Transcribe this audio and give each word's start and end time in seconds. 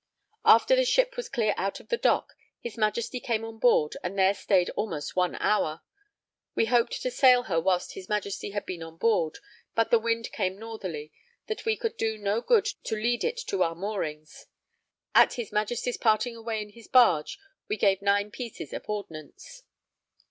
After 0.45 0.75
the 0.75 0.83
ship 0.83 1.15
was 1.15 1.29
clear 1.29 1.53
out 1.57 1.79
of 1.79 1.89
the 1.89 1.95
dock, 1.97 2.33
his 2.59 2.75
Majesty 2.75 3.19
came 3.19 3.45
on 3.45 3.59
board 3.59 3.97
and 4.03 4.17
there 4.17 4.33
stayed 4.33 4.71
almost 4.71 5.15
one 5.15 5.35
hour. 5.35 5.81
We 6.55 6.65
hoped 6.65 7.03
to 7.03 7.11
sail 7.11 7.43
her 7.43 7.61
whilst 7.61 7.93
his 7.93 8.09
Majesty 8.09 8.49
had 8.49 8.65
been 8.65 8.81
on 8.81 8.97
board, 8.97 9.37
but 9.75 9.91
the 9.91 9.99
wind 9.99 10.31
came 10.31 10.57
northerly, 10.57 11.11
that 11.45 11.65
we 11.65 11.77
could 11.77 11.97
do 11.97 12.17
no 12.17 12.41
good 12.41 12.65
to 12.65 12.95
lead 12.95 13.23
it 13.23 13.37
to 13.45 13.61
our 13.61 13.75
moorings. 13.75 14.47
At 15.13 15.33
his 15.33 15.51
Majesty's 15.51 15.97
parting 15.97 16.35
away 16.35 16.63
in 16.63 16.69
his 16.69 16.87
barge 16.87 17.37
we 17.67 17.77
gave 17.77 18.01
nine 18.01 18.31
pieces 18.31 18.73
of 18.73 18.83
ordnance. 18.89 19.61